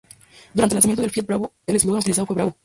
[0.55, 2.57] Durante el lanzamiento del Fiat Bravo el eslogan utilizado fue "Bravo.